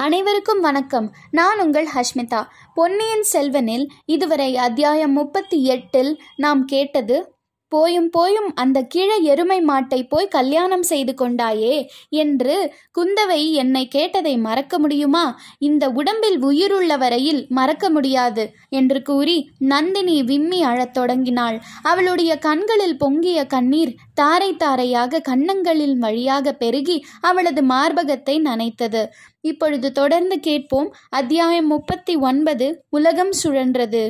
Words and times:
அனைவருக்கும் 0.00 0.60
வணக்கம். 0.60 1.12
நான் 1.30 1.60
உங்கள் 1.60 1.88
ஹஷ்மிதா. 1.94 2.46
பொன்னியின் 2.74 3.22
செல்வனில் 3.22 3.88
இதுவரை 4.04 4.56
அத்தியாயம் 4.56 5.12
முப்பத்தி 5.12 5.64
எட்டில் 5.64 6.22
நாம் 6.36 6.64
கேட்டது 6.64 7.34
போயும் 7.70 8.10
போயும் 8.10 8.48
அந்த 8.54 8.78
கிழ 8.82 9.16
எருமை 9.16 9.58
மாட்டை 9.64 9.98
போய் 10.08 10.28
கல்யாணம் 10.28 10.82
செய்து 10.82 11.12
கொண்டாயே 11.14 11.74
என்று 12.08 12.56
குந்தவை 12.98 13.52
என்னை 13.52 13.88
கேட்டதை 13.88 14.36
மறக்க 14.36 14.78
முடியுமா? 14.78 15.24
இந்த 15.58 15.88
உடம்பில் 15.90 16.38
உயிருள்ள 16.42 16.96
வரையில் 16.96 17.46
மறக்க 17.48 17.90
முடியாது 17.90 18.44
என்று 18.68 19.02
கூறி 19.02 19.36
நந்தினி 19.58 20.22
விம்மி 20.22 20.62
அழத் 20.62 20.94
தொடங்கினாள். 20.94 21.58
அவளுடைய 21.82 22.38
கண்களில் 22.38 22.96
பொங்கிய 22.96 23.44
கண்ணீர் 23.46 23.94
தாரை 24.14 24.56
தாரையாக 24.56 25.22
கன்னங்களின் 25.28 25.96
வழியாக 25.98 26.52
பெருகி 26.52 27.04
அவளது 27.20 27.62
மார்பகத்தை 27.64 28.36
நனைத்தது. 28.40 29.04
இப்பொழுது 29.40 29.92
தொடர்ந்து 29.92 30.38
கேட்போம். 30.40 30.90
அத்தியாயம் 31.10 31.66
முப்பத்தி 31.66 32.16
ஒன்பது. 32.16 32.84
உலகம் 32.90 33.32
சுழன்றது. 33.44 34.02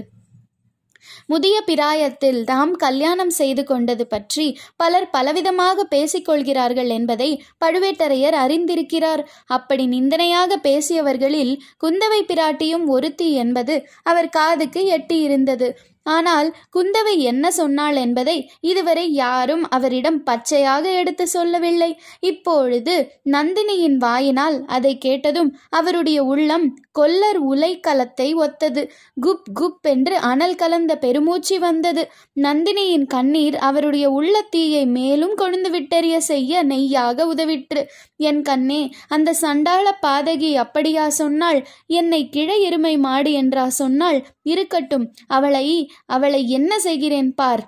முதிய 1.27 1.57
பிராயத்தில் 1.61 2.45
தாம் 2.45 2.75
கல்யாணம் 2.77 3.31
செய்து 3.31 3.65
கொண்டது 3.65 4.07
பற்றி 4.07 4.47
பலர் 4.77 5.09
பலவிதமாக 5.13 5.87
பேசிக்கொள்கிறார்கள் 5.91 6.89
என்பதை 6.89 7.31
பழுவேட்டரையர் 7.65 8.37
அறிந்திருக்கிறார். 8.45 9.23
அப்படி 9.47 9.87
நிந்தனையாக 9.87 10.57
பேசியவர்களில் 10.63 11.55
குந்தவை 11.83 12.21
பிராட்டியும் 12.33 12.87
ஒருத்தி 12.87 13.31
என்பது 13.35 13.77
அவர் 14.03 14.29
காதுக்கு 14.29 14.83
எட்டியிருந்தது. 14.99 15.69
ஆனால் 16.07 16.49
குந்தவை 16.77 17.15
என்ன 17.19 17.51
சொன்னாள் 17.51 17.97
என்பதை 17.97 18.37
இதுவரை 18.61 19.13
யாரும் 19.13 19.69
அவரிடம் 19.69 20.23
பச்சையாக 20.23 20.85
எடுத்து 20.93 21.27
சொல்லவில்லை. 21.27 21.91
இப்பொழுது 22.21 22.95
நந்தினியின் 23.31 23.97
வாயினால் 23.97 24.65
அதை 24.67 24.99
கேட்டதும் 24.99 25.59
அவருடைய 25.71 26.25
உள்ளம் 26.25 26.67
கொல்லர் 26.93 27.37
உலை 27.37 27.81
கலத்தை 27.81 28.29
ஒத்தது. 28.35 28.83
குப் 29.27 29.49
குப் 29.61 29.81
என்று 29.83 30.17
அனல் 30.17 30.57
கலந்த 30.57 30.97
பெருமூச்சு 30.97 31.59
வந்தது. 31.59 32.11
நந்தினியின் 32.41 33.07
கண்ணீர் 33.07 33.57
அவருடைய 33.57 34.11
உள்ளத்தீயை 34.11 34.87
மேலும் 34.87 35.37
கொழுந்து 35.37 35.71
விட்டெறிய 35.71 36.17
செய்ய 36.17 36.63
நெய்யாக 36.63 37.27
உதவிற்று. 37.35 37.83
என் 38.21 38.43
கண்ணே 38.43 38.81
அந்த 39.09 39.31
சண்டாள 39.33 39.87
பாதகி 40.03 40.53
அப்படியா 40.55 41.05
சொன்னாள்? 41.21 41.61
என்னை 41.93 42.21
கிழ 42.29 42.51
எருமை 42.59 42.95
மாடு 42.99 43.33
என்றா 43.33 43.67
சொன்னாள்? 43.81 44.19
இருக்கட்டும் 44.43 45.07
அவளை 45.29 45.67
அவளை 46.07 46.43
என்ன 46.51 46.73
செய்கிறேன் 46.79 47.31
பார்? 47.35 47.63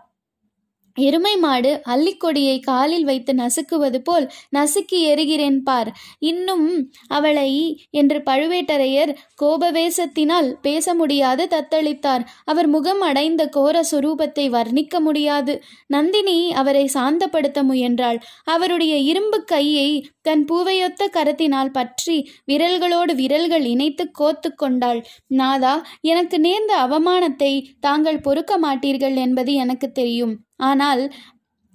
எருமை 0.96 1.36
மாடு 1.36 1.80
அள்ளிக்கொடியை 1.88 2.60
காலில் 2.60 3.04
வைத்து 3.04 3.32
நசுக்குவது 3.34 3.98
போல் 3.98 4.32
நசுக்கி 4.50 4.98
எறிகிறேன் 5.08 5.58
பார். 5.62 5.90
இன்னும் 6.18 6.90
அவளை 7.08 7.50
என்று 7.90 8.22
பழுவேட்டரையர் 8.30 9.12
கோபவேசத்தினால் 9.42 10.52
பேச 10.62 10.94
முடியாது 10.94 11.48
தத்தளித்தார். 11.50 12.24
அவர் 12.44 12.66
முகம் 12.66 13.00
அடைந்த 13.00 13.46
கோர 13.46 13.84
சுரூபத்தை 13.90 14.50
வர்ணிக்க 14.50 15.00
முடியாது. 15.00 15.62
நந்தினி 15.86 16.52
அவரை 16.52 16.90
சாந்தப்படுத்த 16.94 17.62
முயன்றாள். 17.62 18.20
அவருடைய 18.44 18.96
இரும்பு 18.96 19.44
கையை 19.44 19.88
தன் 20.22 20.44
பூவையொத்த 20.44 21.02
கரத்தினால் 21.12 21.72
பற்றி 21.72 22.30
விரல்களோடு 22.46 23.14
விரல்கள் 23.14 23.64
இணைத்து 23.64 24.10
கோத்து 24.10 24.54
கொண்டாள். 24.54 25.06
நாதா 25.26 25.74
எனக்கு 26.00 26.40
நேர்ந்த 26.40 26.74
அவமானத்தை 26.76 27.52
தாங்கள் 27.80 28.20
பொறுக்க 28.20 28.58
மாட்டீர்கள் 28.58 29.14
என்பது 29.16 29.54
எனக்கு 29.54 29.92
தெரியும். 29.92 30.34
ஆனால் 30.62 31.02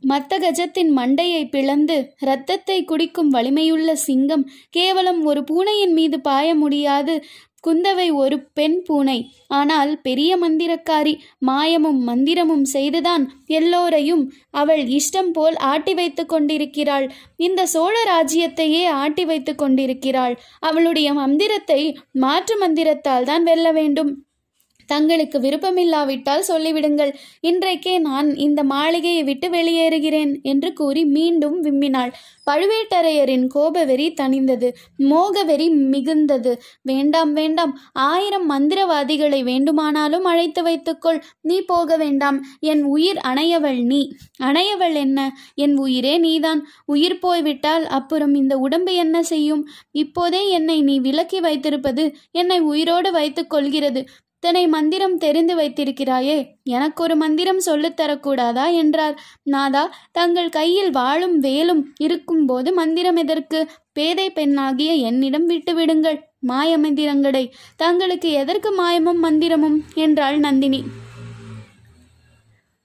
மத்த 0.04 0.34
கஜத்தின் 0.40 0.92
மண்டையை 0.98 1.44
பிளந்து 1.50 1.96
இரத்தத்தை 2.20 2.78
குடிக்கும் 2.84 3.30
வலிமையுள்ள 3.30 3.92
சிங்கம் 3.94 4.44
கேவலம் 4.70 5.22
ஒரு 5.26 5.42
பூனையின் 5.44 5.94
மீது 5.94 6.18
பாய 6.20 6.48
முடியாது. 6.56 7.16
குந்தவை 7.64 8.06
ஒரு 8.14 8.38
பெண் 8.54 8.76
பூனை. 8.88 9.18
ஆனால் 9.48 9.92
பெரிய 10.02 10.32
மந்திரக்காரி 10.38 11.14
மாயமும் 11.40 12.00
மந்திரமும் 12.10 12.66
செய்துதான் 12.76 13.24
எல்லோரையும் 13.46 14.23
அவள் 14.52 14.84
இஷ்டம் 15.00 15.32
போல் 15.32 15.58
ஆட்டி 15.72 15.94
வைத்து 15.94 16.26
கொண்டிருக்கிறாள். 16.26 17.08
இந்த 17.38 17.66
சோழ 17.66 17.95
ராஜ்யத்தையே 18.14 18.84
ஆட்டி 19.02 19.26
வைத்து 19.26 19.56
கொண்டிருக்கிறாள். 19.56 20.38
அவளுடைய 20.60 21.10
மந்திரத்தை 21.14 21.82
மாற்று 22.26 22.58
மந்திரத்தால் 22.58 23.23
தான் 23.23 23.44
வெல்ல 23.44 23.72
வேண்டும். 23.72 24.14
தங்களுக்கு 24.87 25.39
விருப்பமில்லாவிட்டால் 25.39 26.48
சொல்லிவிடுங்கள். 26.48 27.11
இன்றைக்கே 27.48 27.99
நான் 27.99 28.36
இந்த 28.36 28.64
மாளிகையை 28.64 29.23
விட்டு 29.23 29.49
வெளியேறுகிறேன் 29.49 30.42
என்று 30.42 30.73
கூறி 30.73 31.05
மீண்டும் 31.05 31.64
விம்மினாள். 31.64 32.11
பழுவேட்டரையரின் 32.52 33.48
கோபவெறி 33.48 34.14
தணிந்தது. 34.14 34.70
மோகவெறி 34.99 35.67
மிகுந்தது. 35.92 36.53
வேண்டாம் 36.81 37.33
வேண்டாம். 37.33 37.80
ஆயிரம் 37.93 38.49
மந்திரவாதிகளை 38.49 39.43
வேண்டுமானாலும் 39.43 40.23
அழைத்து 40.23 40.64
வைத்துக்கொள். 40.64 41.23
நீ 41.42 41.61
போக 41.61 41.98
வேண்டாம். 41.98 42.39
என் 42.59 42.83
உயிர் 42.83 43.19
அணையவள் 43.27 43.83
நீ. 43.83 44.02
அணையவள் 44.43 44.93
என்ன? 44.93 45.37
என் 45.55 45.77
உயிரே 45.77 46.17
நீதான். 46.17 46.67
உயிர் 46.86 47.19
போய்விட்டால் 47.19 47.86
அப்புறம் 47.87 48.36
இந்த 48.36 48.58
உடம்பு 48.58 48.93
என்ன 48.95 49.23
செய்யும்? 49.23 49.64
இப்போதே 49.92 50.49
என்னை 50.49 50.81
நீ 50.81 50.99
விலக்கி 50.99 51.39
வைத்திருப்பது 51.39 52.15
என்னை 52.31 52.59
உயிரோடு 52.59 53.11
வைத்துக் 53.11 53.49
கொள்கிறது 53.49 54.02
இத்தனை 54.39 54.67
மந்திரம் 54.67 55.17
தெரிந்து 55.17 55.55
வைத்திருக்கிறாயே. 55.58 56.48
எனக்கு 56.64 57.03
ஒரு 57.03 57.15
மந்திரம் 57.15 57.59
சொல்லித் 57.59 57.99
தரக்கூடாதா? 57.99 58.73
என்றார். 58.73 59.21
நாதா 59.43 59.95
தங்கள் 60.11 60.49
கையில் 60.49 60.92
வாழும் 60.92 61.39
வேலும் 61.39 61.93
இருக்கும்போது 61.99 62.73
மந்திரம் 62.73 63.15
எதற்கு? 63.15 63.67
பேதை 63.93 64.31
பெண்ணாகிய 64.31 64.93
என்னிடம் 64.93 65.49
விட்டுவிடுங்கள். 65.49 66.20
மாய 66.39 66.77
மந்திரங்களை 66.77 67.53
தங்களுக்கு 67.75 68.31
எதற்கு 68.31 68.71
மாயமும் 68.71 69.23
மந்திரமும்? 69.23 69.81
என்றாள் 69.95 70.37
நந்தினி. 70.37 70.83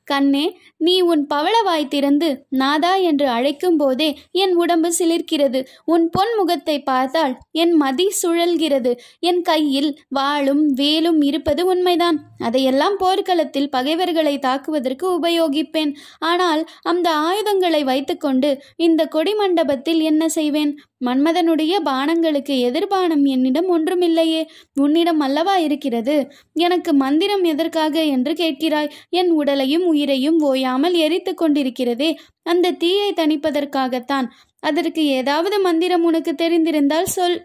கண்ணே 0.05 0.59
நீ 0.77 1.01
உன் 1.01 1.27
பவளவாய் 1.35 1.89
திறந்து 1.89 2.47
நாதா 2.49 2.95
என்று 2.95 3.29
அழைக்கும் 3.29 3.77
போதே 3.77 4.19
என் 4.33 4.55
உடம்பு 4.55 4.93
சிலிர்க்கிறது. 4.99 5.65
உன் 5.85 6.11
பொன் 6.11 6.33
முகத்தை 6.39 6.83
பார்த்தால் 6.83 7.39
என் 7.53 7.73
மதி 7.73 8.07
சுழல்கிறது. 8.23 8.93
என் 9.21 9.43
கையில் 9.43 9.99
வாளும் 10.09 10.67
வேலும் 10.67 11.23
இருப்பது 11.23 11.67
உண்மைதான். 11.67 12.19
அதையெல்லாம் 12.39 12.97
போர்க்களத்தில் 12.97 13.71
பகைவர்களை 13.71 14.39
தாக்குவதற்கு 14.39 15.21
உபயோகிப்பேன். 15.21 15.93
ஆனால் 16.19 16.69
அந்த 16.83 17.11
ஆயுதங்களை 17.11 17.85
வைத்துக்கொண்டு 17.85 18.63
இந்த 18.77 19.07
கொடி 19.07 19.35
மண்டபத்தில் 19.35 20.01
என்ன 20.01 20.29
செய்வேன்? 20.29 20.73
மன்மதனுடைய 21.05 21.75
பானங்களுக்கு 21.85 22.55
எதிர்பானம் 22.61 23.25
என்னிடம் 23.25 23.69
ஒன்றுமில்லையே. 23.79 24.43
உன்னிடம் 24.81 25.21
அல்லவா 25.21 25.57
இருக்கிறது? 25.57 26.33
எனக்கு 26.53 26.93
மந்திரம் 26.95 27.45
எதற்காக 27.45 28.05
என்று 28.05 28.33
கேட்கிறாய்? 28.33 28.91
என் 29.11 29.31
உடலையும் 29.31 29.87
உயிரையும் 29.93 30.39
ஓயாமல் 30.51 30.97
எரித்து 31.05 31.33
கொண்டிருக்கிறதே 31.35 32.11
அந்த 32.49 32.75
தீயை 32.83 33.11
தணிப்பதற்காகத்தான். 33.17 34.29
அதற்கு 34.63 35.05
ஏதாவது 35.19 35.57
மந்திரம் 35.61 36.05
உனக்கு 36.05 36.35
தெரிந்திருந்தால் 36.35 37.11
சொல். 37.15 37.39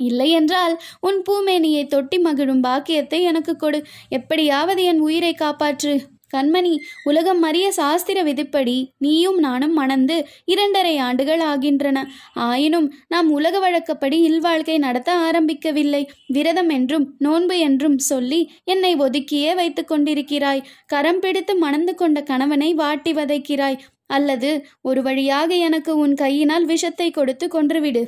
இல்லை 0.00 0.28
என்றால் 0.30 0.74
உன் 1.00 1.18
பூமேனியை 1.28 1.82
தொட்டி 1.86 2.18
மகிழும் 2.18 2.60
பாக்கியத்தை 2.60 3.20
எனக்கு 3.22 3.54
கொடு. 3.56 3.80
எப்படியாவது 4.18 4.82
என் 4.90 5.00
உயிரை 5.00 5.32
காப்பாற்று. 5.38 5.94
கண்மணி 6.36 6.72
உலகம் 7.04 7.42
அறிய 7.42 7.72
சாஸ்திர 7.72 8.22
விதிப்படி 8.22 8.76
நீயும் 8.98 9.38
நானும் 9.38 9.72
மணந்து 9.72 10.16
இரண்டரை 10.44 10.94
ஆண்டுகள் 10.98 11.40
ஆகின்றன. 11.40 11.98
ஆயினும் 12.32 12.88
நாம் 13.08 13.30
உலக 13.30 13.58
வழக்கப்படி 13.58 14.18
இல்வாழ்க்கை 14.20 14.78
நடத்த 14.78 15.10
ஆரம்பிக்கவில்லை. 15.28 16.02
விரதம் 16.26 16.68
என்றும் 16.68 17.06
நோன்பு 17.18 17.58
என்றும் 17.58 17.98
சொல்லி 17.98 18.40
என்னை 18.64 18.92
ஒதுக்கியே 18.96 19.54
வைத்து 19.54 19.84
கொண்டிருக்கிறாய். 19.84 20.64
கரம் 20.86 21.20
பிடித்து 21.20 21.56
மணந்து 21.56 21.94
கொண்ட 21.94 22.20
கணவனை 22.22 22.74
வாட்டி 22.74 23.12
வதைக்கிறாய். 23.12 23.78
அல்லது 24.06 24.50
ஒரு 24.80 25.02
வழியாக 25.02 25.50
எனக்கு 25.54 25.92
உன் 25.96 26.14
கையினால் 26.14 26.66
விஷத்தை 26.66 27.10
கொடுத்து 27.10 27.48
கொன்றுவிடு. 27.48 28.02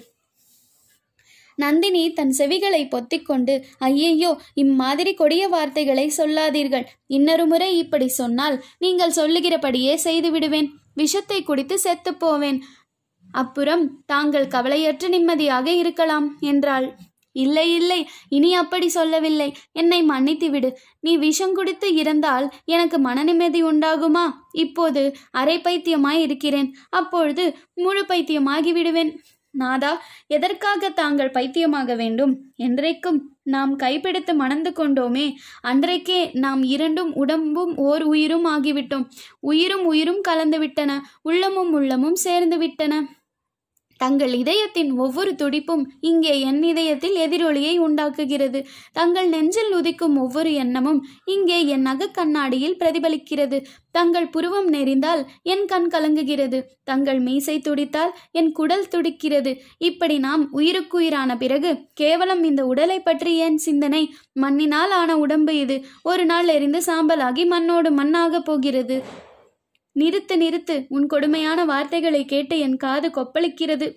நந்தினி 1.62 2.03
தன் 2.19 2.32
செவிகளை 2.38 2.82
பொத்திக்கொண்டு 2.93 3.55
ஐயையோ 3.88 4.31
இம்மாதிரி 4.62 5.12
கொடிய 5.20 5.44
வார்த்தைகளை 5.55 6.06
சொல்லாதீர்கள். 6.19 6.87
இன்னொரு 7.17 7.46
முறை 7.52 7.70
இப்படி 7.82 8.08
சொன்னால் 8.20 8.56
நீங்கள் 8.85 9.17
சொல்லுகிறபடியே 9.20 9.94
செய்து 10.06 10.31
விடுவேன் 10.37 10.69
விஷத்தை 11.00 11.38
குடித்து 11.43 11.76
செத்துப்போவேன் 11.85 12.58
அப்புறம் 13.43 13.85
தாங்கள் 14.12 14.52
கவலையற்று 14.55 15.08
நிம்மதியாக 15.08 15.67
இருக்கலாம் 15.82 16.26
என்றாள். 16.50 16.88
இல்லை 17.37 17.67
இல்லை 17.81 17.99
இனி 18.37 18.49
அப்படி 18.61 18.87
சொல்லவில்லை. 18.96 19.46
என்னை 19.81 19.99
மன்னித்து 20.08 20.49
விடு 20.50 20.70
நீ 21.06 21.12
விஷம் 21.25 21.55
குடித்து 21.58 21.88
இருந்தால் 22.00 22.46
எனக்கு 22.75 22.99
மனநிம்மதி 23.06 23.61
உண்டாகுமா? 23.69 24.25
இப்போது 24.64 25.02
அரை 25.40 25.56
பைத்தியமாய் 25.67 26.23
இருக்கிறேன். 26.26 26.69
அப்பொழுது 27.00 27.44
முழு 27.85 28.02
பைத்தியமாகி 28.08 28.73
விடுவேன் 28.79 29.12
நாதா 29.55 29.91
எதற்காக 30.26 30.91
தாங்கள் 30.91 31.31
பைத்தியமாக 31.31 31.94
வேண்டும்? 31.97 32.32
என்றைக்கும் 32.58 33.19
நாம் 33.43 33.76
கைப்பிடித்து 33.76 34.35
மணந்து 34.35 34.70
கொண்டோமே 34.70 35.26
அன்றைக்கே 35.61 36.31
நாம் 36.35 36.62
இரண்டும் 36.62 37.12
உடம்பும் 37.14 37.73
ஓர் 37.76 38.02
உயிரும் 38.02 38.47
ஆகிவிட்டோம். 38.47 39.06
உயிரும் 39.41 39.85
உயிரும் 39.85 40.20
கலந்து 40.20 40.58
விட்டன 40.58 41.00
உள்ளமும் 41.23 41.73
உள்ளமும் 41.73 42.14
சேர்ந்து 42.14 42.58
விட்டன 42.58 42.94
தங்கள் 44.00 44.32
இதயத்தின் 44.32 44.91
ஒவ்வொரு 44.99 45.35
துடிப்பும் 45.35 45.85
இங்கே 46.00 46.41
என் 46.41 46.62
இதயத்தில் 46.62 47.17
எதிரொலியை 47.17 47.76
உண்டாக்குகிறது. 47.79 48.67
தங்கள் 48.93 49.29
நெஞ்சில் 49.29 49.75
உதிக்கும் 49.75 50.17
ஒவ்வொரு 50.19 50.52
எண்ணமும் 50.52 51.06
இங்கே 51.25 51.67
என் 51.67 51.82
நகக் 51.82 52.14
கண்ணாடியில் 52.14 52.76
பிரதிபலிக்கிறது. 52.76 53.58
தங்கள் 53.93 54.29
புருவம் 54.29 54.73
நெறிந்தால் 54.73 55.26
என் 55.43 55.64
கண் 55.67 55.88
கலங்குகிறது. 55.91 56.62
தங்கள் 56.85 57.20
மீசை 57.20 57.58
துடித்தால் 57.58 58.14
என் 58.31 58.52
குடல் 58.52 58.88
துடிக்கிறது. 58.88 59.61
இப்படி 59.79 60.19
நாம் 60.19 60.49
உயிருக்குயிரான 60.52 61.37
பிறகு 61.37 61.79
கேவலம் 61.94 62.44
இந்த 62.44 62.67
உடலை 62.67 63.00
பற்றி 63.00 63.37
ஏன் 63.37 63.56
சிந்தனை? 63.56 64.14
மண்ணினால் 64.32 64.91
ஆன 64.91 65.19
உடம்பு 65.19 65.58
இது. 65.58 65.85
ஒரு 66.02 66.25
நாள் 66.25 66.49
எரிந்து 66.49 66.79
சாம்பலாகி 66.79 67.47
மண்ணோடு 67.47 67.91
மண்ணாகப் 67.91 68.44
போகிறது. 68.44 69.29
நிறுத்து 69.98 70.34
நிறுத்து. 70.37 70.87
உன் 70.88 71.06
கொடுமையான 71.06 71.64
வார்த்தைகளை 71.64 72.25
கேட்டு 72.25 72.58
என் 72.58 72.76
காது 72.76 73.08
கொப்பளிக்கிறது 73.08 73.88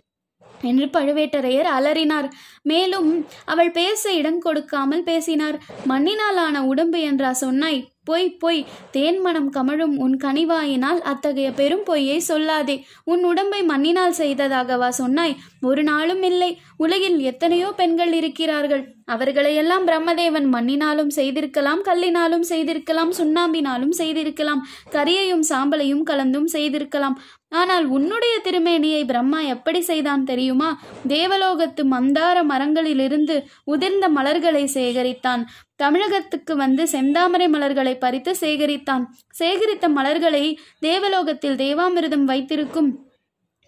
என்று 0.61 0.85
பழுவேட்டரையர் 0.85 1.69
அலறினார். 1.77 2.27
மேலும் 2.61 3.25
அவள் 3.45 3.71
பேச 3.71 4.13
இடம் 4.13 4.39
கொடுக்காமல் 4.39 5.03
பேசினார். 5.03 5.57
மண்ணினாலான 5.87 6.65
உடம்பு 6.65 7.01
என்றா 7.01 7.33
சொன்னாய் 7.33 7.81
பொய் 8.05 8.29
பொய். 8.29 8.65
தேன்மணம் 8.93 9.49
கமழும் 9.49 9.95
உன் 9.97 10.15
கனிவாயினால் 10.23 10.99
அத்தகைய 11.01 11.51
பெரும் 11.51 11.83
பொய்யை 11.85 12.23
சொல்லாதே. 12.27 12.75
உன் 13.03 13.23
உடம்பை 13.23 13.61
மண்ணினால் 13.63 14.17
செய்ததாகவா 14.17 14.89
சொன்னாய்? 14.89 15.35
ஒரு 15.61 15.83
நாளும் 15.83 16.23
இல்லை. 16.23 16.57
உலகில் 16.77 17.19
எத்தனையோ 17.19 17.71
பெண்கள் 17.71 18.13
இருக்கிறார்கள். 18.13 18.83
அவர்களையெல்லாம் 19.05 19.87
பிரம்மதேவன் 19.87 20.47
மண்ணினாலும் 20.51 21.11
செய்திருக்கலாம் 21.15 21.81
கல்லினாலும் 21.85 22.45
செய்திருக்கலாம் 22.49 23.11
சுண்ணாம்பினாலும் 23.11 23.95
செய்திருக்கலாம் 23.97 24.61
கரியையும் 24.91 25.45
சாம்பலையும் 25.49 26.03
கலந்தும் 26.03 26.47
செய்திருக்கலாம். 26.47 27.19
ஆனால் 27.53 27.85
உன்னுடைய 27.85 28.41
திருமேனியை 28.43 29.05
பிரம்மா 29.05 29.39
எப்படி 29.41 29.81
செய்தான் 29.81 30.23
தெரியுமா? 30.23 30.69
தேவலோகத்து 31.07 31.83
மந்தார 31.91 32.37
மரங்களிலிருந்து 32.51 33.35
உதிர்ந்த 33.71 34.09
மலர்களை 34.09 34.63
சேகரித்தான். 34.73 35.43
தமிழகத்துக்கு 35.75 36.55
வந்து 36.55 36.83
செந்தாமரை 36.83 37.47
மலர்களை 37.49 37.95
பறித்து 37.97 38.35
சேகரித்தான். 38.41 39.05
சேகரித்த 39.39 39.87
மலர்களை 39.89 40.45
தேவலோகத்தில் 40.79 41.55
தேவாமிர்தம் 41.55 42.23
வைத்திருக்கும் 42.23 42.91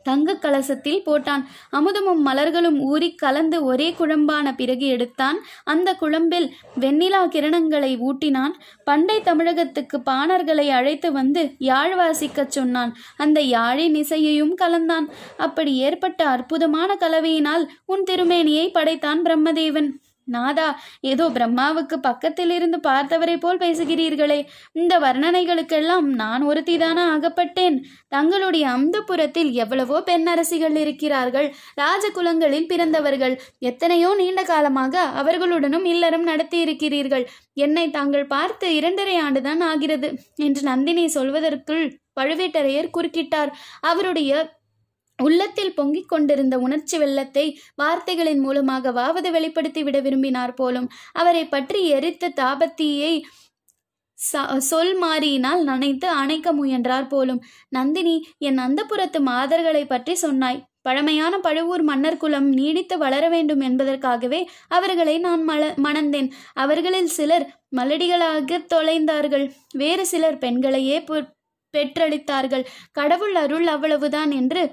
தங்க 0.06 0.36
கலசத்தில் 0.36 1.04
போட்டான். 1.06 1.44
அமுதமும் 1.70 2.22
மலர்களும் 2.26 2.80
ஊறி 2.80 3.10
கலந்து 3.16 3.58
ஒரே 3.64 3.88
குழம்பான 4.00 4.54
பிறகு 4.56 4.86
எடுத்தான். 4.88 5.38
அந்த 5.64 5.96
குழம்பில் 6.02 6.48
வெண்ணிலா 6.80 7.22
கிரணங்களை 7.28 7.92
ஊட்டினான். 8.00 8.54
பண்டை 8.84 9.22
தமிழகத்துக்கு 9.22 9.98
பாணர்களை 10.06 10.68
அழைத்து 10.80 11.12
வந்து 11.12 11.44
யாழ் 11.58 11.96
வாசிக்கச் 12.00 12.56
சொன்னான். 12.58 12.96
அந்த 13.18 13.42
யாழின் 13.42 13.96
இசையையும் 14.04 14.56
கலந்தான். 14.62 15.08
அப்படி 15.38 15.76
ஏற்பட்ட 15.88 16.28
அற்புதமான 16.28 16.98
கலவையினால் 17.00 17.68
உன் 17.86 18.04
திருமேனியை 18.12 18.72
படைத்தான் 18.72 19.22
பிரம்மதேவன். 19.22 19.90
நாதா 20.28 20.68
ஏதோ 21.12 21.26
பிரம்மாவுக்கு 21.30 21.98
பக்கத்தில் 22.00 22.54
இருந்து 22.58 22.78
பார்த்தவரை 22.88 23.36
போல் 23.40 23.60
பேசுகிறீர்களே. 23.60 24.40
இந்த 24.72 24.94
வர்ணனைகளுக்கெல்லாம் 25.00 26.08
நான் 26.22 26.44
ஒருத்திதானா 26.48 27.04
அகப்பட்டேன் 27.16 27.78
தங்களுடைய 28.08 28.66
அந்தப்புறத்தில் 28.78 29.52
எவ்வளவோ 29.54 30.00
பெண்ணரசிகள் 30.06 30.76
இருக்கிறார்கள். 30.76 31.48
ராஜகுலங்களில் 31.82 32.70
பிறந்தவர்கள். 32.74 33.36
எத்தனையோ 33.60 34.12
நீண்ட 34.16 34.44
காலமாக 34.44 35.04
அவர்களுடனும் 35.24 35.86
இல்லறம் 35.86 36.24
நடத்தி 36.24 36.60
இருக்கிறீர்கள் 36.60 37.28
என்னை 37.66 37.86
தாங்கள் 37.90 38.28
பார்த்து 38.28 38.68
இரண்டரை 38.76 39.18
ஆண்டுதான் 39.20 39.62
ஆகிறது 39.72 40.10
என்று 40.48 40.62
நந்தினி 40.62 41.06
சொல்வதற்குள் 41.18 41.86
பழுவேட்டரையர் 42.20 42.94
குறுக்கிட்டார். 42.98 43.50
அவருடைய 43.82 44.32
உள்ளத்தில் 45.20 45.74
பொங்கிக் 45.74 46.10
கொண்டிருந்த 46.10 46.56
உணர்ச்சி 46.58 46.98
வெள்ளத்தை 46.98 47.46
வார்த்தைகளின் 47.76 48.42
மூலமாகவாவது 48.46 49.30
வெளிப்படுத்தி 49.32 49.84
விட 49.84 50.00
விரும்பினார் 50.00 50.54
போலும் 50.54 50.88
அவரை 51.14 51.44
பற்றி 51.48 51.82
எரித்த 51.90 52.34
தாபத்தியை 52.36 53.14
சொல் 54.70 54.94
மாறியினால் 54.98 55.62
நனைத்து 55.68 56.08
அணைக்க 56.22 56.48
முயன்றார் 56.54 57.08
போலும். 57.08 57.42
நந்தினி 57.70 58.16
என் 58.38 58.58
அந்தப்புறத்து 58.58 59.20
மாதர்களை 59.28 59.84
பற்றி 59.86 60.14
சொன்னாய். 60.16 60.62
பழமையான 60.82 61.34
பழுவூர் 61.40 61.84
மன்னர் 61.84 62.18
குலம் 62.18 62.50
நீடித்து 62.50 62.96
வளர 62.98 63.24
வேண்டும் 63.30 63.62
என்பதற்காகவே 63.62 64.42
அவர்களை 64.68 65.16
நான் 65.18 65.44
மல 65.44 65.72
மணந்தேன். 65.86 66.30
அவர்களில் 66.54 67.12
சிலர் 67.18 67.46
மலடிகளாக 67.78 68.60
தொலைந்தார்கள். 68.74 69.46
வேறு 69.74 70.06
சிலர் 70.06 70.38
பெண்களையே 70.38 70.98
பெற்றளித்தார்கள். 71.74 72.66
கடவுள் 72.92 73.36
அருள் 73.36 73.68
அவ்வளவுதான் 73.68 74.32
என்று 74.32 74.64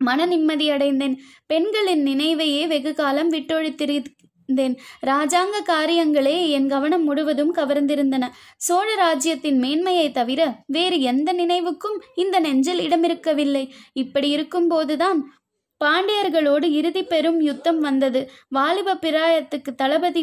மன 0.00 0.26
நிம்மதியடைந்தேன் 0.26 1.14
பெண்களின் 1.46 2.02
நினைவையே 2.06 2.62
வெகு 2.66 2.92
காலம் 2.94 3.30
விட்டொழித்திருந்தேன். 3.32 4.74
ராஜாங்க 5.06 5.56
காரியங்களே 5.68 6.36
என் 6.48 6.68
கவனம் 6.68 7.04
முழுவதும் 7.04 7.52
கவர்ந்திருந்தன. 7.54 8.24
சோழ 8.66 8.88
ராஜ்யத்தின் 8.94 9.58
மேன்மையை 9.58 10.08
தவிர 10.10 10.40
வேறு 10.66 10.96
எந்த 11.12 11.32
நினைவுக்கும் 11.32 11.98
இந்த 12.14 12.38
நெஞ்சில் 12.40 12.82
இடமிருக்கவில்லை. 12.86 13.64
இப்படி 13.92 14.28
இருக்கும் 14.28 14.68
போதுதான் 14.68 15.20
பாண்டியர்களோடு 15.80 16.66
இறுதி 16.78 17.02
பெரும் 17.04 17.40
யுத்தம் 17.40 17.80
வந்தது. 17.80 18.20
வாலிப 18.48 18.98
பிராயத்துக்கு 19.04 19.72
தளபதி 19.76 20.22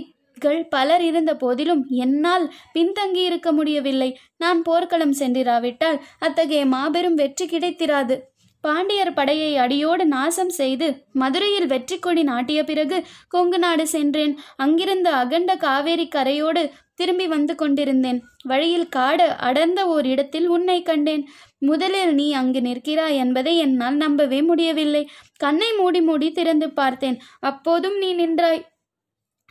பலர் 0.69 1.03
இருந்த 1.03 1.31
போதிலும் 1.35 1.79
என்னால் 2.03 2.43
பின்தங்கி 2.73 3.21
இருக்க 3.29 3.51
முடியவில்லை. 3.51 4.09
நான் 4.37 4.59
போர்க்களம் 4.61 5.15
சென்றிராவிட்டால் 5.19 5.97
அத்தகைய 6.19 6.65
மாபெரும் 6.73 7.19
வெற்றி 7.21 7.45
கிடைத்திராது. 7.45 8.17
பாண்டியர் 8.61 9.13
படையை 9.13 9.57
அடியோடு 9.57 10.05
நாசம் 10.05 10.49
செய்து 10.49 10.87
மதுரையில் 11.11 11.67
வெற்றி 11.67 11.99
கொடி 11.99 12.23
நாட்டிய 12.23 12.63
பிறகு 12.63 13.03
கொங்கு 13.27 13.59
நாடு 13.59 13.87
சென்றேன். 13.87 14.39
அங்கிருந்து 14.55 15.09
அகண்ட 15.09 15.55
காவேரி 15.55 16.07
கரையோடு 16.15 16.63
திரும்பி 16.95 17.27
வந்து 17.27 17.55
கொண்டிருந்தேன். 17.55 18.19
வழியில் 18.43 18.89
காடு 18.89 19.27
அடர்ந்த 19.29 19.87
ஓர் 19.87 20.05
இடத்தில் 20.05 20.47
உன்னை 20.47 20.81
கண்டேன். 20.81 21.23
முதலில் 21.59 22.13
நீ 22.13 22.33
அங்கு 22.33 22.61
நிற்கிறாய் 22.61 23.15
என்பதை 23.15 23.57
என்னால் 23.57 23.95
நம்பவே 23.95 24.41
முடியவில்லை. 24.41 25.09
கண்ணை 25.37 25.69
மூடி 25.77 26.01
மூடி 26.01 26.31
திறந்து 26.31 26.69
பார்த்தேன். 26.71 27.19
அப்போதும் 27.39 27.97
நீ 27.97 28.13
நின்றாய். 28.13 28.63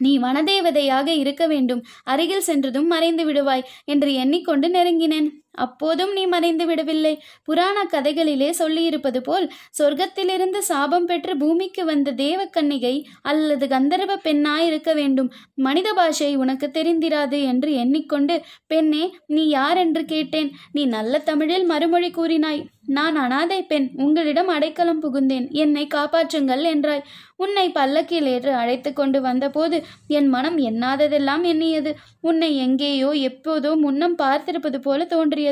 நீ 0.01 0.19
வனதேவதையாக 0.19 1.07
இருக்க 1.07 1.47
வேண்டும். 1.47 1.83
அருகில் 2.05 2.41
சென்றதும் 2.41 2.87
மறைந்து 2.87 3.25
விடுவாய் 3.25 3.63
என்று 3.85 4.15
எண்ணிக்கொண்டு 4.15 4.69
நெருங்கினேன். 4.69 5.29
அப்போதும் 5.57 6.13
நீ 6.13 6.23
மறைந்து 6.27 6.67
விடவில்லை. 6.67 7.15
புராண 7.45 7.87
கதைகளிலே 7.93 8.51
சொல்லியிருப்பது 8.59 9.21
போல் 9.21 9.47
சொர்க்கத்திலிருந்து 9.79 10.63
சாபம் 10.71 11.07
பெற்று 11.07 11.35
பூமிக்கு 11.37 11.85
வந்த 11.85 12.15
தேவக்கன்னிகை 12.23 12.95
அல்லது 13.23 13.67
கந்தர்வ 13.67 14.17
பெண்ணாயிருக்க 14.27 14.93
வேண்டும். 14.95 15.31
மனித 15.67 15.89
பாஷை 15.93 16.31
உனக்கு 16.37 16.69
தெரிந்திராது 16.69 17.41
என்று 17.53 17.73
எண்ணிக்கொண்டு 17.75 18.37
பெண்ணே 18.67 19.05
நீ 19.27 19.45
யார் 19.49 19.79
என்று 19.79 20.05
கேட்டேன். 20.05 20.51
நீ 20.73 20.85
நல்ல 20.97 21.19
தமிழில் 21.19 21.67
மறுமொழி 21.67 22.11
கூறினாய். 22.11 22.63
நான் 22.97 23.17
அனாதை 23.17 23.61
பெண். 23.63 23.87
உங்களிடம் 24.05 24.51
அடைக்கலம் 24.57 25.01
புகுந்தேன். 25.03 25.47
என்னை 25.63 25.85
காப்பாற்றுங்கள் 25.95 26.63
என்றாய். 26.73 27.07
உன்னை 27.37 27.65
பல்லக்கில் 27.71 28.29
ஏற்று 28.33 28.53
அழைத்து 28.55 28.91
கொண்டு 28.93 29.19
வந்தபோது 29.21 29.77
என் 30.19 30.29
மனம் 30.35 30.59
எண்ணாததெல்லாம் 30.69 31.43
எண்ணியது. 31.45 31.91
உன்னை 32.21 32.51
எங்கேயோ 32.57 33.11
எப்போதோ 33.29 33.71
முன்னம் 33.77 34.17
பார்த்திருப்பது 34.19 34.79
போல 34.79 35.05
தோன்றியது. 35.05 35.46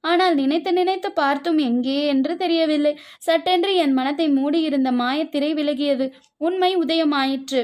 ஆனால் 0.00 0.34
நினைத்து 0.34 0.72
நினைத்து 0.72 1.08
பார்த்தும் 1.12 1.58
எங்கே 1.58 2.06
என்று 2.06 2.36
தெரியவில்லை. 2.36 2.92
சட்டென்று 3.18 3.72
என் 3.76 3.92
மனத்தை 3.92 4.28
மூடியிருந்த 4.28 4.90
மாயத்திரை 4.92 5.50
விலகியது. 5.54 6.06
உண்மை 6.36 6.70
உதயமாயிற்று. 6.76 7.62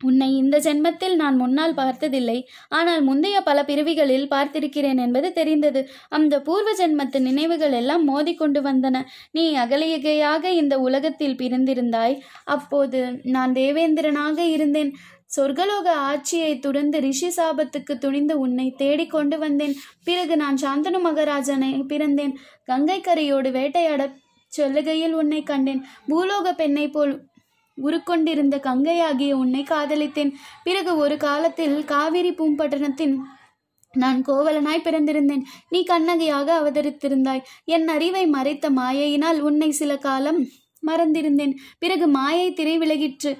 உன்னை 0.00 0.28
இந்த 0.36 0.56
ஜென்மத்தில் 0.58 1.14
நான் 1.16 1.36
முன்னால் 1.36 1.74
பார்த்ததில்லை. 1.74 2.36
ஆனால் 2.68 3.00
முந்தைய 3.02 3.40
பல 3.40 3.58
பிறவிகளில் 3.62 4.28
பார்த்திருக்கிறேன் 4.30 5.00
என்பது 5.04 5.32
தெரிந்தது. 5.32 5.80
அந்த 6.08 6.34
பூர்வ 6.40 6.72
ஜென்மத்து 6.72 7.20
நினைவுகள் 7.20 7.72
எல்லாம் 7.72 8.04
மோதிக்கொண்டு 8.10 8.60
வந்தன. 8.60 9.02
நீ 9.32 9.44
அகலியகையாக 9.56 10.44
இந்த 10.52 10.78
உலகத்தில் 10.78 11.36
பிறந்திருந்தாய். 11.36 12.16
அப்போது 12.44 13.00
நான் 13.22 13.52
தேவேந்திரனாக 13.52 14.38
இருந்தேன். 14.38 14.92
சொர்க்கலோக 15.36 15.88
ஆட்சியை 15.88 16.58
துறந்து 16.58 17.00
ரிஷி 17.00 17.28
சாபத்துக்கு 17.28 17.98
துணிந்து 17.98 18.38
உன்னை 18.38 18.74
தேடிக் 18.76 19.10
கொண்டு 19.10 19.38
வந்தேன். 19.38 19.74
பிறகு 20.04 20.36
நான் 20.36 20.58
சாந்தனு 20.62 21.00
மகாராஜனை 21.00 21.72
பிறந்தேன். 21.88 22.34
கங்கை 22.64 23.00
கரையோடு 23.00 23.50
வேட்டையாட 23.50 24.16
சொல்லுகையில் 24.52 25.12
உன்னை 25.12 25.42
கண்டேன். 25.42 25.84
பூலோக 26.08 26.52
பெண்ணை 26.52 26.88
போல் 26.88 27.26
உருக்கொண்டிருந்த 27.78 28.56
கங்கையாகிய 28.58 29.32
உன்னை 29.32 29.62
காதலித்தேன். 29.62 30.32
பிறகு 30.64 30.96
ஒரு 30.96 31.16
காலத்தில் 31.16 31.84
காவிரி 31.84 32.30
பூம்பட்டணத்தின் 32.30 33.16
நான் 33.92 34.24
கோவலனாய் 34.26 34.86
பிறந்திருந்தேன். 34.86 35.44
நீ 35.68 35.84
கண்ணகையாக 35.90 36.48
அவதரித்திருந்தாய். 36.60 37.44
என் 37.64 37.88
அறிவை 37.88 38.26
மறைத்த 38.26 38.70
மாயையினால் 38.70 39.38
உன்னை 39.40 39.70
சில 39.70 39.96
காலம் 39.96 40.40
மறந்திருந்தேன். 40.86 41.54
பிறகு 41.78 42.06
மாயை 42.06 42.52
திரை 42.52 42.78
விலகிற்று 42.78 43.30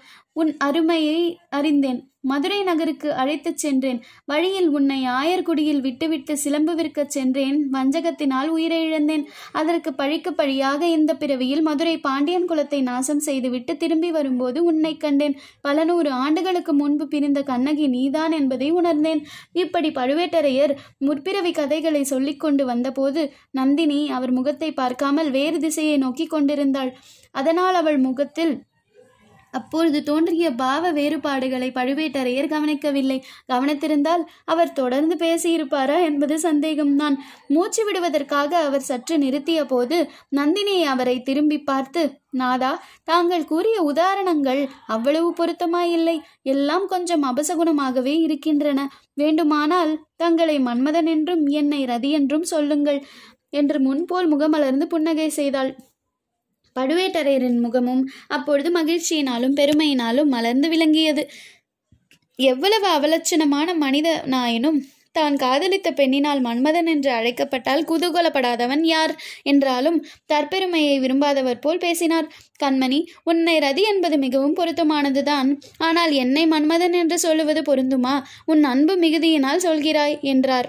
உன் 0.40 0.52
அருமையை 0.66 1.18
அறிந்தேன். 1.58 2.00
மதுரை 2.30 2.58
நகருக்கு 2.62 3.08
அழைத்துச் 3.20 3.60
சென்றேன். 3.62 3.98
வழியில் 4.24 4.68
உன்னை 4.68 4.98
ஆயர்குடியில் 5.18 5.80
விட்டுவிட்டு 5.80 6.34
சிலம்புவிற்க 6.44 7.04
சென்றேன். 7.06 7.58
வஞ்சகத்தினால் 7.74 8.48
உயிரை 8.56 8.80
இழந்தேன் 8.86 9.24
அதற்கு 9.52 9.90
பழிக்கு 10.00 10.30
பழியாக 10.32 10.82
இந்த 10.88 11.12
பிறவியில் 11.14 11.62
மதுரை 11.62 11.94
பாண்டியன் 11.98 12.48
குலத்தை 12.50 12.80
நாசம் 12.82 13.22
செய்துவிட்டு 13.28 13.74
திரும்பி 13.76 14.10
வரும்போது 14.10 14.58
உன்னை 14.64 14.92
கண்டேன். 14.96 15.36
பல 15.60 15.84
நூறு 15.84 16.12
ஆண்டுகளுக்கு 16.24 16.74
முன்பு 16.74 17.06
பிரிந்த 17.08 17.42
கண்ணகி 17.42 17.86
நீதான் 17.96 18.34
என்பதை 18.40 18.70
உணர்ந்தேன். 18.80 19.22
இப்படி 19.64 19.90
பழுவேட்டரையர் 19.90 20.74
முற்பிறவி 20.98 21.54
கதைகளை 21.60 22.02
சொல்லிக்கொண்டு 22.04 22.64
வந்தபோது 22.64 23.22
நந்தினி 23.50 24.00
அவர் 24.18 24.34
முகத்தை 24.40 24.72
பார்க்காமல் 24.72 25.30
வேறு 25.30 25.60
திசையை 25.66 25.96
நோக்கி 26.06 26.26
கொண்டிருந்தாள். 26.26 26.92
அதனால் 27.30 27.76
அவள் 27.80 27.98
முகத்தில் 27.98 28.52
அப்பொழுது 29.50 30.02
தோன்றிய 30.02 30.50
பாவ 30.54 30.90
வேறுபாடுகளை 30.92 31.68
பழுவேட்டரையர் 31.70 32.48
கவனிக்கவில்லை. 32.48 33.18
கவனித்திருந்தால் 33.52 34.24
அவர் 34.44 34.72
தொடர்ந்து 34.72 35.14
பேசியிருப்பாரா 35.16 35.96
என்பது 36.04 36.36
சந்தேகம்தான். 36.36 37.16
மூச்சு 37.48 37.84
விடுவதற்காக 37.84 38.50
அவர் 38.58 38.80
சற்று 38.80 39.16
நிறுத்திய 39.18 39.64
போது 39.64 39.98
நந்தினி 40.28 40.84
அவரை 40.84 41.22
திரும்பி 41.22 41.58
பார்த்து 41.62 42.02
நாதா 42.30 42.72
தாங்கள் 43.04 43.44
கூறிய 43.44 43.76
உதாரணங்கள் 43.82 44.68
அவ்வளவு 44.86 45.30
பொருத்தமாயில்லை. 45.32 46.16
எல்லாம் 46.42 46.86
கொஞ்சம் 46.86 47.22
அபசகுணமாகவே 47.22 48.14
இருக்கின்றன. 48.20 48.80
வேண்டுமானால் 49.14 49.92
தங்களை 50.16 50.58
மன்மதன் 50.60 51.06
என்றும் 51.06 51.46
என்னை 51.46 51.84
ரதி 51.84 52.10
என்றும் 52.10 52.42
சொல்லுங்கள் 52.42 53.00
என்று 53.50 53.80
முன்போல் 53.80 54.26
முகமலர்ந்து 54.28 54.86
புன்னகை 54.86 55.28
செய்தாள். 55.28 55.70
பழுவேட்டரையரின் 56.76 57.60
முகமும் 57.60 58.02
அப்பொழுது 58.28 58.70
மகிழ்ச்சியினாலும் 58.70 59.56
பெருமையினாலும் 59.60 60.32
மலர்ந்து 60.36 60.68
விளங்கியது. 60.68 61.24
எவ்வளவு 62.38 62.86
அவலட்சணமான 62.88 63.68
மனிதனாயினும் 63.84 64.78
தான் 65.12 65.36
காதலித்த 65.36 65.88
பெண்ணினால் 65.90 66.40
மன்மதன் 66.40 66.86
என்று 66.86 67.10
அழைக்கப்பட்டால் 67.10 67.84
குதூகலப்படாதவன் 67.84 68.82
யார் 68.84 69.12
என்றாலும் 69.42 69.98
தற்பெருமையை 70.26 70.96
விரும்பாதவர் 71.00 71.60
போல் 71.60 71.78
பேசினார். 71.78 72.28
கண்மணி 72.62 73.00
உன்னை 73.24 73.58
ரதி 73.58 73.84
என்பது 73.92 74.18
மிகவும் 74.18 74.56
பொருத்தமானதுதான். 74.56 75.50
ஆனால் 75.78 76.12
என்னை 76.12 76.46
மன்மதன் 76.46 76.92
என்று 76.92 77.18
சொல்லுவது 77.18 77.62
பொருந்துமா? 77.62 78.14
உன் 78.44 78.64
அன்பு 78.64 78.96
மிகுதியினால் 78.96 79.64
சொல்கிறாய் 79.66 80.16
என்றார். 80.20 80.68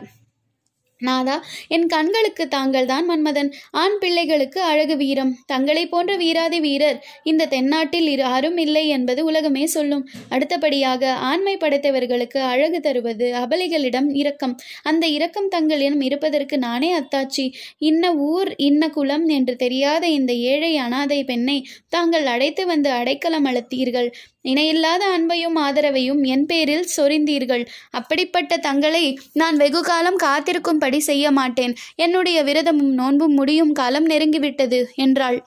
நாதா 1.08 1.36
என் 1.68 1.86
கண்களுக்கு 1.86 2.44
தாங்கள் 2.48 2.86
தான் 2.86 3.06
மன்மதன். 3.10 3.50
ஆண் 3.72 3.98
பிள்ளைகளுக்கு 4.00 4.60
அழகு 4.62 4.96
வீரம். 4.98 5.32
தங்களை 5.46 5.84
போன்ற 5.88 6.16
வீராதி 6.16 6.60
வீரர் 6.60 6.98
இந்த 7.24 7.48
தென்னாட்டில் 7.54 8.08
யாரும் 8.18 8.58
இல்லை 8.58 8.84
என்பது 8.88 9.22
உலகமே 9.26 9.66
சொல்லும். 9.66 10.04
அடுத்தபடியாக 10.30 11.12
ஆண்மை 11.30 11.58
படைத்தவர்களுக்கு 11.58 12.40
அழகு 12.54 12.80
தருவது 12.80 13.28
அபலிகளிடம் 13.44 14.10
இரக்கம். 14.14 14.56
அந்த 14.84 15.08
இரக்கம் 15.08 15.48
தங்களிடம் 15.48 16.02
இருப்பதற்கு 16.02 16.58
நானே 16.58 16.90
அத்தாட்சி. 17.00 17.46
இன்ன 17.78 18.14
ஊர் 18.16 18.52
இன்ன 18.56 18.90
குலம் 18.90 19.28
என்று 19.28 19.56
தெரியாத 19.56 20.04
இந்த 20.08 20.34
ஏழை 20.34 20.74
அனாதை 20.78 21.24
பெண்ணை 21.24 21.58
தாங்கள் 21.88 22.26
அழைத்து 22.26 22.66
வந்து 22.66 22.92
அடைக்கலம் 22.92 23.46
அளித்தீர்கள். 23.46 24.10
இணையில்லாத 24.42 25.04
அன்பையும் 25.16 25.58
ஆதரவையும் 25.64 26.22
என் 26.24 26.46
பேரில் 26.46 26.86
சொரிந்தீர்கள். 26.98 27.64
அப்படிப்பட்ட 27.92 28.58
தங்களை 28.58 29.04
நான் 29.34 29.58
வெகு 29.58 29.82
காலம் 29.82 30.16
காத்திருக்கும் 30.16 30.80
காத்திருக்கும்படி 30.90 31.10
செய்ய 31.10 31.32
மாட்டேன். 31.32 31.74
என்னுடைய 31.96 32.38
விரதமும் 32.44 32.94
நோன்பும் 32.94 33.34
முடியும் 33.34 33.74
காலம் 33.74 34.08
நெருங்கிவிட்டது 34.08 34.80
என்றாள். 34.96 35.40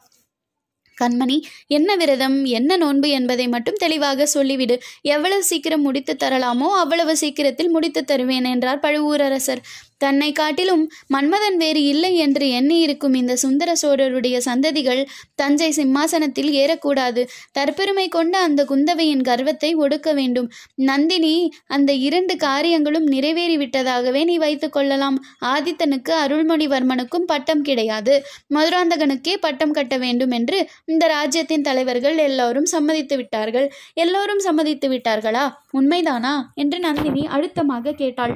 கண்மணி 0.99 1.37
என்ன 1.67 1.91
விரதம்? 1.97 2.45
என்ன 2.45 2.77
நோன்பு 2.77 3.09
என்பதை 3.11 3.49
மட்டும் 3.49 3.79
தெளிவாக 3.79 4.27
சொல்லிவிடு. 4.35 4.77
எவ்வளவு 5.03 5.43
சீக்கிரம் 5.43 5.83
முடித்து 5.83 6.13
தரலாமோ 6.15 6.69
அவ்வளவு 6.83 7.15
சீக்கிரத்தில் 7.17 7.71
முடித்து 7.71 8.01
தருவேன் 8.05 8.45
என்றார் 8.45 8.83
பழுவூரரசர். 8.83 9.63
தன்னை 10.03 10.31
காட்டிலும் 10.33 10.83
மன்மதன் 11.15 11.57
வேறு 11.57 11.83
இல்லை 11.85 12.13
என்று 12.17 12.47
எண்ணியிருக்கும் 12.51 13.15
இந்த 13.15 13.35
சுந்தர 13.37 13.71
சோழருடைய 13.83 14.37
சந்ததிகள் 14.45 15.03
தஞ்சை 15.35 15.71
சிம்மாசனத்தில் 15.71 16.51
ஏறக்கூடாது. 16.53 17.23
தற்பெருமை 17.59 18.07
கொண்ட 18.09 18.35
அந்த 18.39 18.61
குந்தவையின் 18.65 19.23
கர்வத்தை 19.23 19.71
ஒடுக்க 19.77 20.09
வேண்டும். 20.15 20.49
நந்தினி 20.83 21.35
அந்த 21.67 21.91
இரண்டு 22.09 22.37
காரியங்களும் 22.37 23.07
நிறைவேறிவிட்டதாகவே 23.07 24.23
நீ 24.25 24.37
வைத்துக் 24.37 24.73
கொள்ளலாம். 24.73 25.19
ஆதித்தனுக்கு 25.45 26.15
அருள்மொழிவர்மனுக்கும் 26.25 27.27
பட்டம் 27.27 27.63
கிடையாது. 27.63 28.15
மதுராந்தகனுக்கே 28.55 29.37
பட்டம் 29.41 29.71
கட்ட 29.71 29.97
வேண்டும் 29.97 30.31
என்று 30.31 30.59
இந்த 30.87 31.07
ராஜ்யத்தின் 31.07 31.63
தலைவர்கள் 31.63 32.19
எல்லோரும் 32.19 32.69
சம்மதித்து 32.75 33.17
விட்டார்கள். 33.17 33.69
எல்லோரும் 33.95 34.39
சம்மதித்து 34.39 34.89
விட்டார்களா? 34.89 35.45
உண்மைதானா? 35.79 36.35
என்று 36.55 36.79
நந்தினி 36.79 37.25
அழுத்தமாக 37.27 37.95
கேட்டாள். 37.95 38.35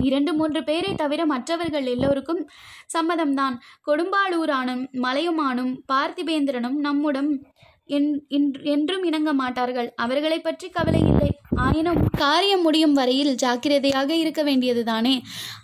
இரண்டு 0.00 0.32
மூன்று 0.32 0.64
பேரை 0.64 0.94
தவிர 0.94 1.26
மற்றவர்கள் 1.26 1.86
எல்லோருக்கும் 1.86 2.48
சம்மதம்தான். 2.98 3.58
கொடும்பாளூரானும் 3.86 4.88
மலையுமானும் 4.92 5.76
பார்த்திபேந்திரனும் 5.92 6.70
நம்முடன் 6.70 7.46
என்- 7.88 8.62
என்றும் 8.62 9.04
இணங்க 9.04 9.32
மாட்டார்கள். 9.32 9.92
அவர்களை 9.94 10.40
பற்றி 10.40 10.68
கவலை 10.68 11.00
இல்லை. 11.00 11.36
ஆயினும் 11.56 12.08
காரியம் 12.18 12.62
முடியும் 12.62 12.92
வரையில் 12.92 13.34
ஜாக்கிரதையாக 13.34 14.14
இருக்க 14.14 14.44
வேண்டியதுதானே? 14.44 15.20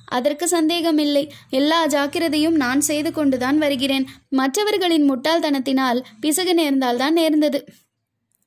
அதற்கு 0.07 0.49
சந்தேகமில்லை. 0.49 1.33
எல்லா 1.51 1.87
ஜாக்கிரதையும் 1.87 2.57
நான் 2.57 2.81
செய்து 2.81 3.13
கொண்டுதான் 3.13 3.59
வருகிறேன். 3.59 4.07
மற்றவர்களின் 4.29 5.13
முட்டாள்தனத்தினால் 5.13 6.03
பிசகு 6.21 6.55
நேர்ந்தால்தான் 6.55 7.11
நேர்ந்தது. 7.11 7.65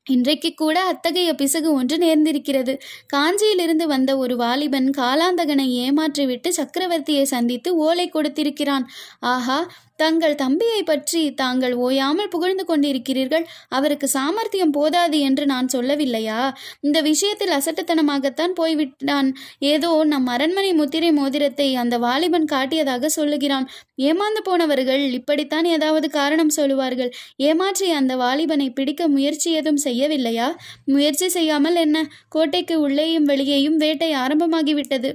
இன்றைக்கு 0.08 0.54
கூட 0.54 0.78
அத்தகைய 0.84 1.34
பிசகு 1.34 1.74
ஒன்று 1.74 1.98
நேர்ந்திருக்கிறது. 1.98 2.74
காஞ்சியிலிருந்து 3.14 3.86
வந்த 3.86 4.18
ஒரு 4.18 4.36
வாலிபன் 4.36 4.90
காலாந்தகனை 4.98 5.68
ஏமாற்றிவிட்டு 5.84 6.50
சக்கரவர்த்தியை 6.58 7.22
சந்தித்து 7.24 7.76
ஓலை 7.76 8.10
கொடுத்திருக்கிறான். 8.10 8.86
ஆஹா 9.20 9.60
தங்கள் 10.00 10.36
தம்பியை 10.36 10.84
பற்றி 10.84 11.32
தாங்கள் 11.32 11.74
ஓயாமல் 11.76 12.30
புகழ்ந்து 12.30 12.64
கொண்டிருக்கிறீர்கள். 12.66 13.46
அவருக்கு 13.70 14.08
சாமர்த்தியம் 14.08 14.72
போதாது 14.72 15.20
என்று 15.20 15.46
நான் 15.46 15.70
சொல்லவில்லையா? 15.74 16.40
இந்த 16.82 17.02
விஷயத்தில் 17.02 17.50
அசட்டுத்தனமாகத்தான் 17.50 18.54
போய்விட்டான். 18.56 19.30
ஏதோ 19.60 20.04
நம் 20.04 20.28
அரண்மனை 20.28 20.74
முத்திரை 20.74 21.12
மோதிரத்தை 21.12 21.76
அந்த 21.76 21.98
வாலிபன் 21.98 22.48
காட்டியதாக 22.52 23.06
சொல்லுகிறான். 23.06 23.68
ஏமாந்து 24.02 24.44
போனவர்கள் 24.44 25.04
இப்படித்தான் 25.10 25.66
ஏதாவது 25.66 26.10
காரணம் 26.10 26.50
சொல்லுவார்கள். 26.50 27.12
ஏமாற்றி 27.50 27.90
அந்த 27.92 28.16
வாலிபனை 28.16 28.70
பிடிக்க 28.70 29.08
முயற்சி 29.08 29.52
எதுவும் 29.52 29.84
செய்யவில்லையா? 29.84 30.50
முயற்சி 30.86 31.30
செய்யாமல் 31.30 31.76
என்ன? 31.76 32.08
கோட்டைக்கு 32.30 32.78
உள்ளேயும் 32.82 33.24
வெளியேயும் 33.24 33.78
வேட்டை 33.78 34.12
ஆரம்பமாகிவிட்டது. 34.16 35.12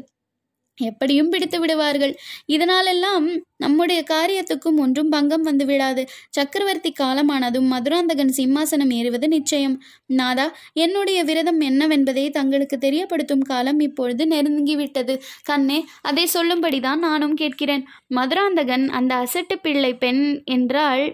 எப்படியும் 0.78 1.28
பிடித்து 1.28 1.60
விடுவார்கள். 1.60 2.14
இதனாலெல்லாம் 2.48 3.26
நம்முடைய 3.56 4.04
காரியத்துக்கும் 4.10 4.78
ஒன்றும் 4.78 5.08
பங்கம் 5.08 5.42
வந்து 5.42 5.64
விடாது 5.64 6.08
சக்கரவர்த்தி 6.30 6.92
காலமானதும் 7.00 7.66
மதுராந்தகன் 7.66 8.32
சிம்மாசனம் 8.36 8.92
ஏறுவது 8.92 9.28
நிச்சயம். 9.28 9.82
நாதா 10.06 10.46
என்னுடைய 10.72 11.24
விரதம் 11.24 11.60
என்னவென்பதை 11.60 12.30
தங்களுக்கு 12.30 12.78
தெரியப்படுத்தும் 12.80 13.46
காலம் 13.46 13.80
இப்பொழுது 13.80 14.24
நெருங்கிவிட்டது. 14.26 15.16
கண்ணே 15.44 15.84
அதை 16.00 16.28
சொல்லும்படிதான் 16.34 16.98
நானும் 16.98 17.34
கேட்கிறேன். 17.34 17.84
மதுராந்தகன் 18.06 18.88
அந்த 18.88 19.14
அசட்டு 19.14 19.56
பிள்ளை 19.62 19.94
பெண் 19.94 20.42
என்றால் 20.44 21.12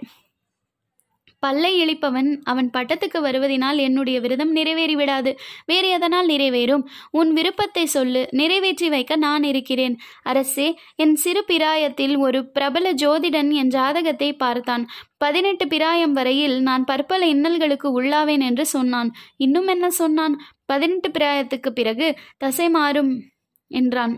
பல்லை 1.45 1.73
இழிப்பவன் 1.83 2.31
அவன் 2.43 2.69
பட்டத்துக்கு 2.77 3.19
வருவதினால் 3.19 3.79
என்னுடைய 3.79 4.17
விரதம் 4.21 4.53
நிறைவேறிவிடாது. 4.57 5.31
வேறு 5.65 5.89
எதனால் 5.89 6.29
நிறைவேறும்? 6.29 6.85
உன் 7.11 7.33
விருப்பத்தை 7.33 7.85
சொல்லு. 7.87 8.23
நிறைவேற்றி 8.33 8.89
வைக்க 8.89 9.17
நான் 9.17 9.43
இருக்கிறேன். 9.43 9.97
அரசே 10.23 10.69
என் 10.97 11.15
சிறு 11.15 11.43
பிராயத்தில் 11.45 12.17
ஒரு 12.17 12.41
பிரபல 12.51 12.93
ஜோதிடன் 12.93 13.51
என் 13.53 13.73
ஜாதகத்தை 13.77 14.31
பார்த்தான். 14.37 14.87
பதினெட்டு 15.17 15.65
பிராயம் 15.69 16.13
வரையில் 16.13 16.57
நான் 16.63 16.85
பற்பல 16.85 17.27
இன்னல்களுக்கு 17.27 17.91
உள்ளாவேன் 17.99 18.43
என்று 18.43 18.67
சொன்னான். 18.67 19.11
இன்னும் 19.37 19.67
என்ன 19.67 19.87
சொன்னான்? 20.01 20.37
பதினெட்டு 20.65 21.09
பிராயத்துக்கு 21.09 21.71
பிறகு 21.75 22.09
தசை 22.37 22.69
மாறும் 22.69 23.13
என்றான். 23.71 24.15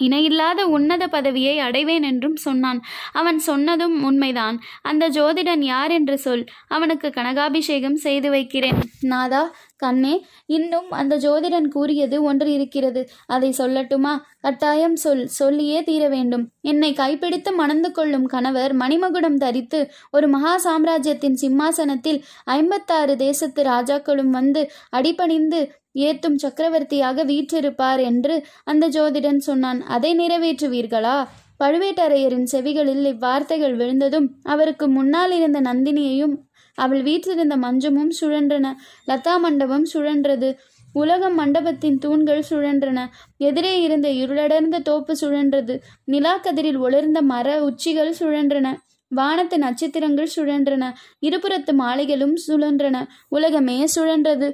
இணையில்லாத 0.00 0.66
உன்னத 0.66 1.08
பதவியை 1.08 1.58
அடைவேன் 1.58 2.02
என்றும் 2.02 2.36
சொன்னான். 2.36 2.82
அவன் 3.12 3.38
சொன்னதும் 3.38 4.04
உண்மைதான். 4.04 4.60
அந்த 4.82 5.08
ஜோதிடன் 5.08 5.60
யார் 5.60 5.90
என்று 5.90 6.18
சொல். 6.18 6.44
அவனுக்கு 6.68 7.10
கனகாபிஷேகம் 7.10 7.96
செய்து 7.96 8.30
வைக்கிறேன். 8.30 8.74
நாதா 9.00 9.54
கண்ணே 9.76 10.26
இன்னும் 10.46 10.90
அந்த 10.90 11.16
ஜோதிடன் 11.16 11.68
கூறியது 11.68 12.22
ஒன்று 12.22 12.52
இருக்கிறது. 12.52 13.08
அதை 13.26 13.54
சொல்லட்டுமா? 13.58 14.18
கட்டாயம் 14.40 14.96
சொல். 14.96 15.26
சொல்லியே 15.26 15.82
தீர 15.82 16.08
வேண்டும். 16.08 16.50
என்னை 16.60 16.92
கைப்பிடித்து 16.92 17.52
மணந்து 17.52 17.92
கொள்ளும் 17.92 18.26
கணவர் 18.26 18.76
மணிமகுடம் 18.76 19.36
தரித்து 19.36 19.90
ஒரு 20.10 20.28
மகா 20.28 20.58
சாம்ராஜ்யத்தின் 20.58 21.34
சிம்மாசனத்தில் 21.34 22.24
ஐம்பத்தாறு 22.44 23.16
தேசத்து 23.16 23.62
ராஜாக்களும் 23.62 24.30
வந்து 24.30 24.70
அடிபணிந்து 24.88 25.82
ஏத்தும் 25.94 26.34
சக்கரவர்த்தியாக 26.34 27.24
வீற்றிருப்பார் 27.24 28.00
என்று 28.00 28.46
அந்த 28.64 28.88
ஜோதிடன் 28.88 29.36
சொன்னான். 29.36 29.82
அதை 29.82 30.16
நிறைவேற்றுவீர்களா? 30.18 31.26
பழுவேட்டரையரின் 31.64 32.46
செவிகளில் 32.52 33.06
இவ்வார்த்தைகள் 33.06 33.74
விழுந்ததும் 33.74 34.30
அவருக்கு 34.42 34.88
முன்னால் 34.88 35.32
இருந்த 35.32 35.60
நந்தினியையும் 35.60 36.36
அவள் 36.74 37.02
வீற்றிருந்த 37.02 37.56
மஞ்சமும் 37.56 38.10
சுழன்றன. 38.20 38.72
லதா 39.08 39.38
மண்டபம் 39.38 39.86
சுழன்றது. 39.94 40.56
உலகம் 40.92 41.34
மண்டபத்தின் 41.34 41.98
தூண்கள் 41.98 42.44
சுழன்றன. 42.50 43.06
எதிரே 43.36 43.80
இருந்த 43.80 44.08
இருளடர்ந்த 44.08 44.82
தோப்பு 44.82 45.16
சுழன்றது. 45.20 45.78
நிலாக்கதிரில் 46.06 46.78
ஒளிர்ந்த 46.78 47.22
மர 47.22 47.64
உச்சிகள் 47.64 48.14
சுழன்றன. 48.20 48.76
வானத்து 49.08 49.58
நட்சத்திரங்கள் 49.58 50.28
சுழன்றன. 50.36 50.92
இருபுறத்து 51.26 51.72
மாலைகளும் 51.78 52.34
சுழன்றன. 52.46 53.06
உலகமே 53.28 53.84
சுழன்றது. 53.96 54.52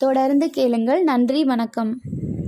தொடர்ந்து 0.00 0.50
கேளுங்கள். 0.50 1.02
நன்றி 1.02 1.44
வணக்கம். 1.44 2.00